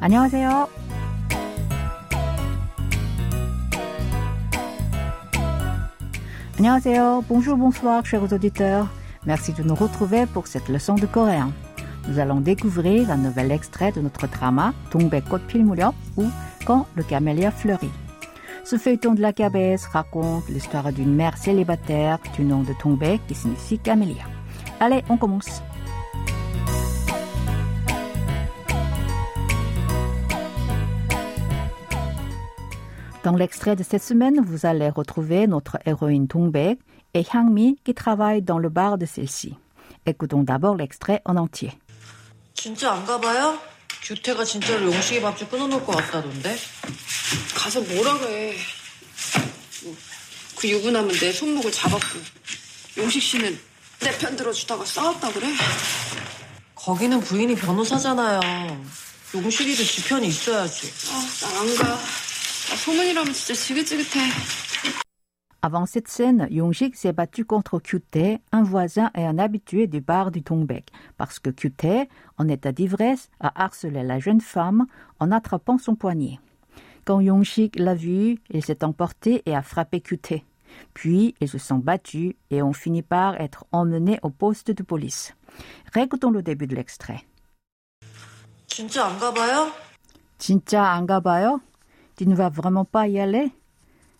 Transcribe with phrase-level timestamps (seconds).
[0.00, 0.68] 안녕하세요.
[6.58, 7.24] 안녕하세요.
[7.28, 8.86] Bonjour, bonsoir, chers auditeurs.
[9.26, 11.52] Merci de nous retrouver pour cette leçon de coréen.
[12.08, 16.24] Nous allons découvrir un nouvel extrait de notre drama 동백꽃 필 무렵 ou
[16.64, 17.90] Quand le camélia fleurit.
[18.64, 23.34] Ce feuilleton de la KBS raconte l'histoire d'une mère célibataire du nom de Tongbek qui
[23.34, 24.24] signifie camélia.
[24.80, 25.62] Allez, on commence.
[33.23, 36.79] Dans l'extrait de cette semaine, vous allez retrouver notre héroïne Tongbek
[37.13, 39.55] et Hyangmi qui travaillent dans le bar de celle-ci.
[40.07, 41.71] Écoutons d'abord l'extrait en entier.
[42.55, 43.57] 진짜 안 가봐요?
[44.03, 46.55] 규태가 진짜로 용식이 밥줄 끊어놓을 것 같다던데?
[47.55, 48.55] 가서 뭐라 그래.
[49.83, 49.95] 뭐,
[50.57, 52.19] 그 유부남은 내 손목을 잡았고
[52.97, 53.59] 용식 씨는
[53.99, 55.47] 내 편 들어주다가 싸웠다 그래?
[56.75, 58.39] 거기는 부인이 변호사잖아요.
[59.35, 60.91] 용식이도 지 편이 있어야지.
[61.11, 61.99] 아, 난안 가.
[62.70, 64.20] 나 소문이라면 진짜 지긋지긋해.
[65.62, 70.30] Avant cette scène, Yongshik s'est battu contre Kyute, un voisin et un habitué du bar
[70.30, 74.86] du Tongbek, parce que Kyute, en état d'ivresse, a harcelé la jeune femme
[75.18, 76.38] en attrapant son poignet.
[77.04, 80.44] Quand Yongshik l'a vu, il s'est emporté et a frappé Kyute.
[80.94, 85.34] Puis, ils se sont battus et ont fini par être emmenés au poste de police.
[85.92, 87.24] Récoutons le début de l'extrait.
[88.68, 89.72] 진짜 안 가봐요?
[90.38, 91.60] 진짜 안 가봐요?
[92.20, 93.52] Tu ne vas vraiment pas y aller?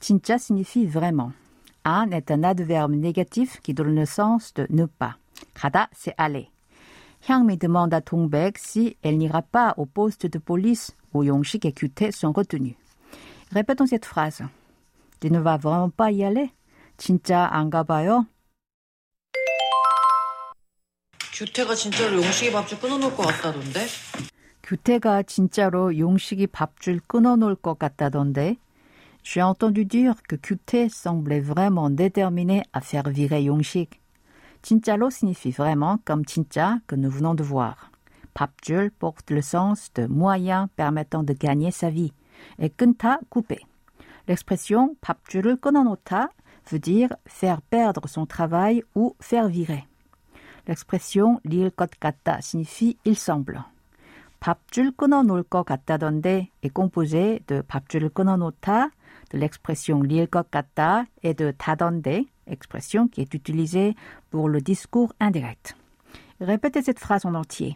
[0.00, 1.32] 진짜 signifie vraiment.
[1.84, 5.16] An est un adverbe négatif qui donne le sens de ne pas.
[5.54, 6.48] 가다, c'est aller.
[7.28, 11.72] Hyangmi demande à Tongbek si elle n'ira pas au poste de police où Yongshik et
[11.72, 12.76] Kyute sont retenus.
[13.52, 14.42] Répétons cette phrase.
[15.20, 16.50] Tu ne vas vraiment pas y aller?
[16.96, 18.26] 진짜 안 가봐요?
[21.32, 23.86] 규태가 진짜로 용식이 밥줄 끊어놓을 것 같다던데?
[24.64, 28.56] 규태가 진짜로 용식이 밥줄 끊어놓을 것 같다던데.
[29.22, 34.00] J'ai entendu dire que Kyute semblait vraiment déterminé à faire virer Yongshik.
[34.62, 37.90] 진짜로 signifie vraiment comme 진짜 que nous venons de voir.
[38.34, 42.12] 밥줄 porte le sens de moyen permettant de gagner sa vie
[42.58, 43.66] et 끊다 couper.
[44.28, 46.30] L'expression 밥줄을 끊어놓다
[46.70, 49.86] veut dire faire perdre son travail ou faire virer.
[50.68, 53.64] L'expression 릴 것 같다 signifie il semble.
[54.45, 58.91] 밥줄 끊어 놓을 것 같다던데 composé de 밥줄을 끊어 놓다,
[59.31, 63.95] de l'expression 릴것 같다 et de 다던데, expression qui est utilisée
[64.29, 65.75] pour le discours indirect.
[66.39, 67.75] Répétez cette phrase en entier.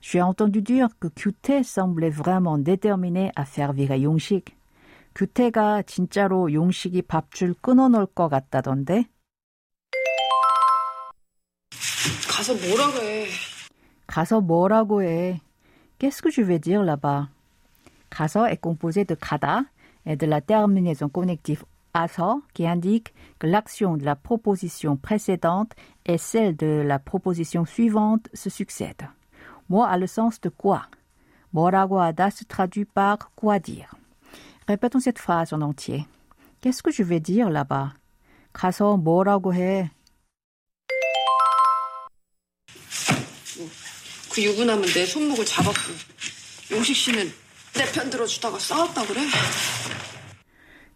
[0.00, 4.56] J'ai entendu dire que Kyute semblait vraiment déterminé à faire virer 용식.
[5.16, 9.06] 규태가 진짜로 용식이 밥줄 끊어 놓을 것 같다던데?
[12.28, 13.26] 가서 뭐라 그래.
[14.06, 15.40] 가서 뭐라고 해?
[15.99, 17.29] Qu'est-ce que je vais dire là-bas?
[18.09, 19.65] 가서 est composé de 가다
[20.05, 21.63] et de la terminaison connective
[21.93, 25.71] aso qui indique que l'action de la proposition précédente
[26.05, 29.09] et celle de la proposition suivante se succèdent.
[29.69, 30.83] Moi a le sens de quoi.
[31.53, 33.95] 뭐라고 하다 se traduit par quoi dire.
[34.67, 36.05] Répétons cette phrase en entier.
[36.59, 37.93] Qu'est-ce que je vais dire là-bas?
[38.53, 39.89] 가서 뭐라고 해?
[44.40, 45.92] 그 유부남은 내 손목을 잡았고
[46.70, 47.30] 용식 씨는
[47.74, 49.20] 내 편 들어주다가 싸웠다 그래?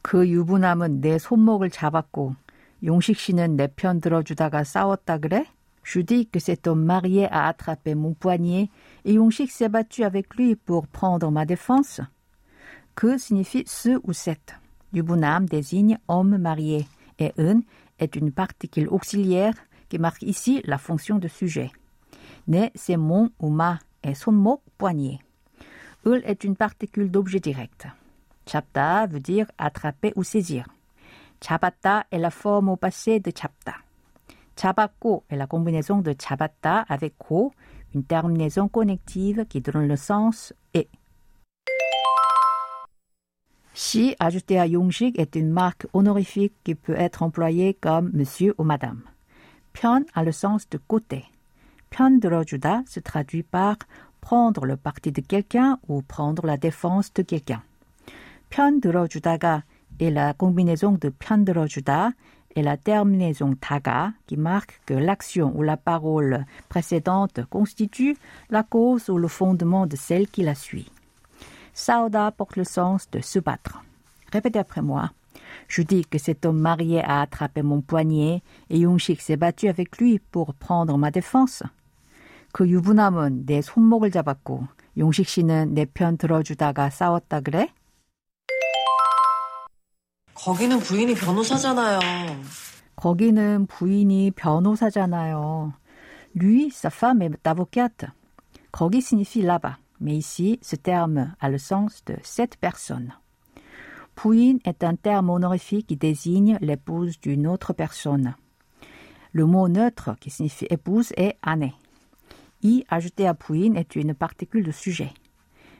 [0.00, 2.34] 그 유부남은 내 손목을 잡았고
[2.82, 5.44] 용식 씨는 내 편 들어주다가 싸웠다 그래?
[5.84, 8.70] Je dis que cet homme marié a attrapé mon poignet
[9.04, 12.00] et Yongshik s'est battu avec lui pour prendre ma défense.
[12.96, 14.54] Que signifie ce ou cette.
[14.94, 16.88] Yubunam désigne homme marié
[17.20, 17.60] et un
[18.00, 19.54] est une particule auxiliaire
[19.90, 21.70] qui marque ici la fonction de sujet.
[22.48, 25.18] Ne, c'est mon ou ma et son mot poignet.
[26.04, 27.88] Ul est une particule d'objet direct.
[28.46, 30.66] Chapta veut dire attraper ou saisir.
[31.42, 33.74] Chapata est la forme au passé de chapta.
[34.56, 37.52] Chabako est la combinaison de chabata avec ko,
[37.94, 40.88] une terminaison connective qui donne le sens et.
[43.74, 48.64] Si ajouté à Yongjik est une marque honorifique qui peut être employée comme monsieur ou
[48.64, 49.02] madame.
[49.74, 51.24] Pion a le sens de côté.
[51.95, 53.75] 편 들어주다 se traduit par
[54.21, 57.61] prendre le parti de quelqu'un ou prendre la défense de quelqu'un.
[58.49, 59.63] 편 들어주다가
[59.99, 62.13] est la combinaison de 편 들어주다
[62.55, 68.17] et la terminaison taga qui marque que l'action ou la parole précédente constitue
[68.49, 70.91] la cause ou le fondement de celle qui la suit.
[71.73, 73.83] Sauda porte le sens de se battre.
[74.31, 75.11] Répétez après moi.
[75.67, 79.97] Je dis que cet homme marié a attrapé mon poignet et Yongshik s'est battu avec
[79.97, 81.63] lui pour prendre ma défense.
[82.56, 84.66] 그 유부남은 내 손목을 잡았고
[84.96, 87.68] 용식 씨는 내 편 들어주다가 싸웠다 그래?
[90.32, 92.00] 거기는 부인이 변호사잖아요.
[92.96, 95.74] 거기는 부인이 변호사잖아요.
[96.34, 98.06] Lui, sa femme est avocate.
[98.72, 103.12] 거기 signifie là-bas, mais ici, ce terme a le sens de cette personne.
[104.14, 108.34] Puin est un terme honorifique qui désigne l'épouse d'une autre personne.
[109.32, 111.74] Le mot neutre qui signifie épouse est année.
[112.65, 115.11] I ajouté à puin est une particule de sujet.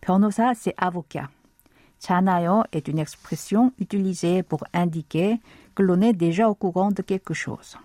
[0.00, 1.30] 변호사, c'est avocat.
[2.00, 5.40] Chanayo est une expression utilisée pour indiquer
[5.74, 7.78] que l'on est déjà au courant de quelque chose.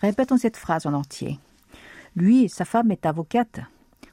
[0.00, 1.38] Répétons cette phrase en entier.
[2.16, 3.60] Lui, sa femme est avocate.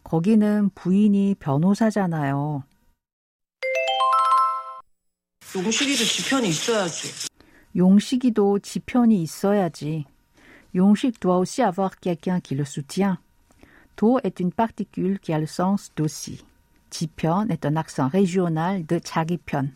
[0.03, 2.63] 거기는 부인이 변호사잖아요.
[5.55, 7.27] 용식이도 지편이 있어야지.
[7.75, 10.05] 용식이도 지편이 있어야지.
[10.75, 13.17] 용식 doit aussi avoir quelqu'un qui le soutient.
[13.96, 16.44] Do est une particule qui a le sens d'aussi.
[16.90, 19.68] Jipyeon est un accent régional de Chagipyeon.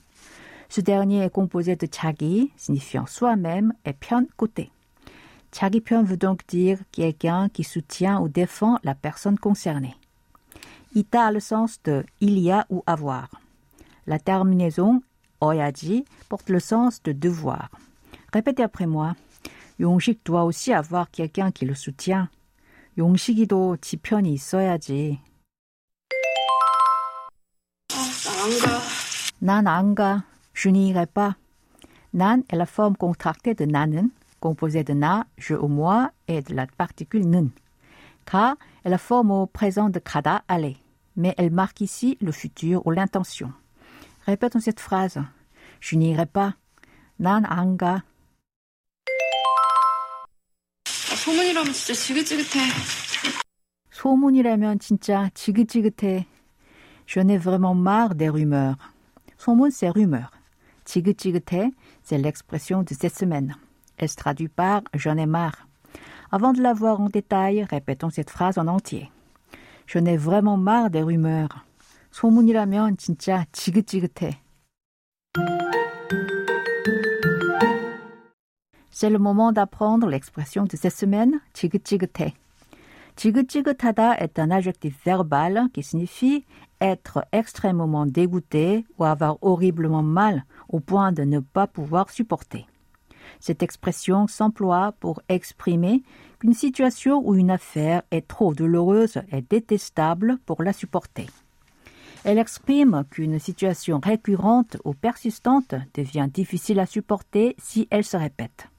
[0.68, 4.70] Ce dernier est composé de Chagi, signifiant soi-même, et Pyeon, côté.
[5.52, 9.94] Chagipyeon veut donc dire quelqu'un qui soutient ou défend la personne concernée.
[10.94, 13.28] Ita a le sens de il y a ou avoir.
[14.06, 15.02] La terminaison
[15.40, 17.70] oyaji porte le sens de devoir.
[18.32, 19.14] Répétez après moi.
[19.78, 22.28] Yongshik doit aussi avoir quelqu'un qui le soutient.
[22.98, 25.19] 용식이도 지편이 있어야지.
[28.42, 28.81] 안 가.
[29.39, 30.24] 난 안 가.
[30.53, 31.36] Je n'irai pas.
[32.13, 34.09] 난 est la forme contractée de 나는,
[34.39, 37.51] composée de na, je ou moi, et de la particule 는.
[38.25, 40.77] 가 est la forme au présent de 가다, aller,
[41.15, 43.53] mais elle marque ici le futur ou l'intention.
[44.25, 45.19] Répétons cette phrase.
[45.80, 46.56] Je n'irai pas.
[47.19, 47.77] 난 안
[51.25, 52.59] 소문이라면 진짜 지긋지긋해.
[53.92, 56.25] 소문이라면 진짜 지긋지긋해.
[57.06, 58.77] Je n'ai vraiment marre des rumeurs.
[59.38, 60.31] 소문, c'est rumeur.
[60.86, 61.71] 지긋지긋해,
[62.03, 63.56] c'est l'expression de cette semaine.
[63.98, 65.68] Elle se traduit par j'en ai marre.
[66.31, 69.12] Avant de la voir en détail, répétons cette phrase en entier.
[69.88, 71.65] Je n'ai vraiment marre des rumeurs.
[72.12, 74.42] 소문이라면 진짜 지긋지긋해.
[78.98, 82.32] C'est le moment d'apprendre l'expression de cette semaine, tigit-tigité.
[83.22, 86.46] Est un adjectif verbal qui signifie
[86.81, 92.66] être extrêmement dégoûté ou avoir horriblement mal au point de ne pas pouvoir supporter.
[93.38, 96.02] Cette expression s'emploie pour exprimer
[96.38, 101.26] qu'une situation ou une affaire est trop douloureuse et détestable pour la supporter.
[102.25, 108.70] Elle exprime qu'une situation récurrente ou persistante devient difficile à supporter si elle se répète.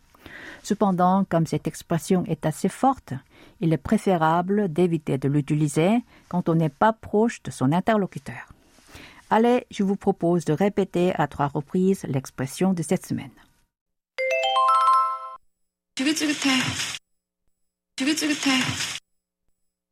[0.62, 3.14] Cependant, comme cette expression est assez forte,
[3.60, 5.98] il est préférable d'éviter de l'utiliser
[6.28, 8.52] quand on n'est pas proche de son interlocuteur.
[9.30, 13.30] Allez, je vous propose de répéter à trois reprises l'expression de cette semaine.
[15.96, 16.56] 지긋지긋해.
[17.96, 18.56] 지긋지긋해.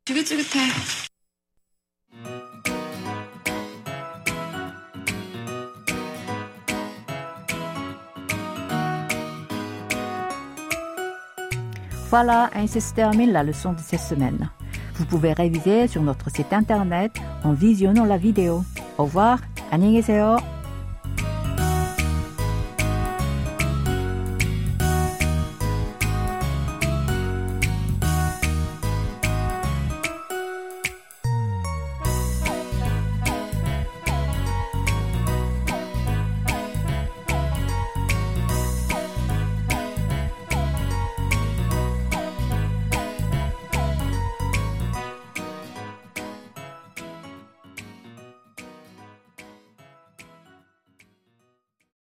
[0.06, 0.65] 지긋지긋해.
[12.15, 14.51] Voilà, ainsi se termine la leçon de cette semaine.
[14.94, 17.13] Vous pouvez réviser sur notre site internet
[17.44, 18.65] en visionnant la vidéo.
[18.99, 19.39] Au revoir,
[19.70, 20.54] 안녕히 계세요.